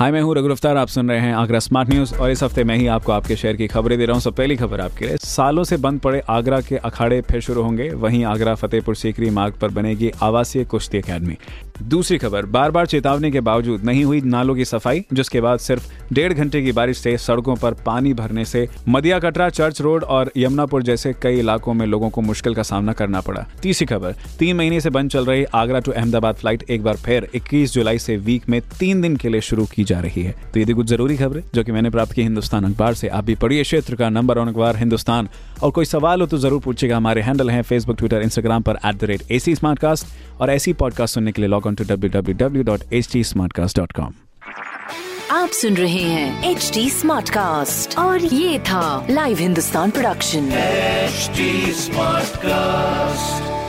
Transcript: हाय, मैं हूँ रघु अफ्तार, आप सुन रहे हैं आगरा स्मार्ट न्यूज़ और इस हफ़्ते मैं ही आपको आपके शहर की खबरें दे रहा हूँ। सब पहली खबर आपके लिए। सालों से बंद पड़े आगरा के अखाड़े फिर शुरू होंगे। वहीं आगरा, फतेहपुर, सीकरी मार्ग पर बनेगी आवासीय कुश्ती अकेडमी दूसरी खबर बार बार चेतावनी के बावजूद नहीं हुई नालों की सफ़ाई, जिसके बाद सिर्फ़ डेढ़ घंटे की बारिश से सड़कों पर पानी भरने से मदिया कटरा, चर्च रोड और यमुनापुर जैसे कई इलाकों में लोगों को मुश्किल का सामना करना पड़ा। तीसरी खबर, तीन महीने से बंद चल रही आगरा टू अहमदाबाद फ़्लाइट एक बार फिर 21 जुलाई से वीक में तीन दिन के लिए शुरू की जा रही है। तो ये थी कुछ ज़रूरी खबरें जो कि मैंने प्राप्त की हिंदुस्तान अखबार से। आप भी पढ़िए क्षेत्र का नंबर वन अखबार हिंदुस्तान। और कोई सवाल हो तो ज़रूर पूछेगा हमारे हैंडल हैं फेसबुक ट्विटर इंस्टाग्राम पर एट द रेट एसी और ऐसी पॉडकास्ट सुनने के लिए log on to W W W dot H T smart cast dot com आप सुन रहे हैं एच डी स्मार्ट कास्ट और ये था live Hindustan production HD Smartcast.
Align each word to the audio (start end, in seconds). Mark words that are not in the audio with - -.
हाय, 0.00 0.10
मैं 0.12 0.20
हूँ 0.22 0.34
रघु 0.34 0.48
अफ्तार, 0.48 0.76
आप 0.76 0.88
सुन 0.88 1.10
रहे 1.10 1.20
हैं 1.20 1.32
आगरा 1.34 1.58
स्मार्ट 1.58 1.88
न्यूज़ 1.90 2.14
और 2.14 2.30
इस 2.30 2.42
हफ़्ते 2.42 2.62
मैं 2.64 2.76
ही 2.76 2.86
आपको 2.86 3.12
आपके 3.12 3.36
शहर 3.36 3.56
की 3.56 3.66
खबरें 3.66 3.96
दे 3.98 4.04
रहा 4.04 4.14
हूँ। 4.14 4.20
सब 4.20 4.34
पहली 4.34 4.56
खबर 4.56 4.80
आपके 4.80 5.06
लिए। 5.06 5.16
सालों 5.16 5.64
से 5.64 5.76
बंद 5.76 6.00
पड़े 6.00 6.22
आगरा 6.28 6.60
के 6.60 6.76
अखाड़े 6.76 7.20
फिर 7.20 7.40
शुरू 7.40 7.62
होंगे। 7.62 7.88
वहीं 7.94 8.24
आगरा, 8.24 8.54
फतेहपुर, 8.54 8.94
सीकरी 8.96 9.30
मार्ग 9.30 9.54
पर 9.54 9.70
बनेगी 9.70 10.10
आवासीय 10.22 10.64
कुश्ती 10.64 10.98
अकेडमी 10.98 11.36
दूसरी 11.82 12.16
खबर 12.18 12.46
बार 12.46 12.70
बार 12.70 12.86
चेतावनी 12.86 13.30
के 13.30 13.40
बावजूद 13.40 13.84
नहीं 13.84 14.04
हुई 14.04 14.20
नालों 14.20 14.54
की 14.54 14.64
सफ़ाई, 14.64 15.04
जिसके 15.12 15.40
बाद 15.40 15.58
सिर्फ़ 15.58 15.88
डेढ़ 16.12 16.32
घंटे 16.32 16.60
की 16.62 16.72
बारिश 16.72 16.98
से 16.98 17.16
सड़कों 17.18 17.54
पर 17.56 17.74
पानी 17.86 18.12
भरने 18.14 18.44
से 18.44 18.66
मदिया 18.88 19.18
कटरा, 19.18 19.48
चर्च 19.48 19.80
रोड 19.80 20.04
और 20.04 20.30
यमुनापुर 20.36 20.82
जैसे 20.82 21.12
कई 21.22 21.38
इलाकों 21.38 21.74
में 21.74 21.86
लोगों 21.86 22.10
को 22.10 22.20
मुश्किल 22.20 22.54
का 22.54 22.62
सामना 22.62 22.92
करना 22.92 23.20
पड़ा। 23.20 23.46
तीसरी 23.62 23.86
खबर, 23.86 24.14
तीन 24.38 24.56
महीने 24.56 24.80
से 24.80 24.90
बंद 24.90 25.10
चल 25.10 25.24
रही 25.24 25.44
आगरा 25.54 25.80
टू 25.80 25.92
अहमदाबाद 25.92 26.34
फ़्लाइट 26.34 26.62
एक 26.70 26.82
बार 26.82 26.96
फिर 26.96 27.28
21 27.34 27.72
जुलाई 27.74 27.98
से 27.98 28.16
वीक 28.18 28.48
में 28.48 28.60
तीन 28.78 29.00
दिन 29.00 29.16
के 29.16 29.28
लिए 29.28 29.40
शुरू 29.40 29.64
की 29.66 29.84
जा 29.90 30.00
रही 30.00 30.22
है। 30.22 30.34
तो 30.54 30.60
ये 30.60 30.66
थी 30.66 30.72
कुछ 30.72 30.86
ज़रूरी 30.86 31.16
खबरें 31.16 31.42
जो 31.54 31.64
कि 31.64 31.72
मैंने 31.72 31.90
प्राप्त 31.90 32.12
की 32.12 32.22
हिंदुस्तान 32.22 32.64
अखबार 32.64 32.94
से। 32.94 33.08
आप 33.08 33.24
भी 33.24 33.34
पढ़िए 33.42 33.62
क्षेत्र 33.62 33.94
का 33.96 34.08
नंबर 34.10 34.38
वन 34.38 34.48
अखबार 34.48 34.76
हिंदुस्तान। 34.76 35.28
और 35.62 35.70
कोई 35.70 35.84
सवाल 35.84 36.20
हो 36.20 36.26
तो 36.26 36.38
ज़रूर 36.38 36.60
पूछेगा 36.62 36.96
हमारे 36.96 37.22
हैंडल 37.22 37.50
हैं 37.50 37.62
फेसबुक 37.62 37.96
ट्विटर 37.98 38.22
इंस्टाग्राम 38.22 38.62
पर 38.62 38.78
एट 38.86 38.96
द 38.96 39.04
रेट 39.10 39.30
एसी 39.30 39.54
और 40.40 40.50
ऐसी 40.50 40.72
पॉडकास्ट 40.82 41.14
सुनने 41.14 41.32
के 41.32 41.42
लिए 41.42 41.48
log 41.48 41.66
on 41.66 41.74
to 41.74 41.84
W 41.84 42.10
W 42.10 42.36
W 42.38 42.62
dot 42.64 42.92
H 42.92 43.12
T 43.12 43.24
smart 43.24 43.52
cast 43.52 43.78
dot 43.78 43.92
com 43.92 44.12
आप 45.30 45.48
सुन 45.54 45.76
रहे 45.76 46.02
हैं 46.02 46.50
एच 46.50 46.70
डी 46.74 46.88
स्मार्ट 46.90 47.30
कास्ट 47.30 47.98
और 47.98 48.24
ये 48.24 48.58
था 48.68 49.06
live 49.10 49.38
Hindustan 49.38 49.90
production 49.90 50.50
HD 51.10 51.46
Smartcast. 51.78 53.59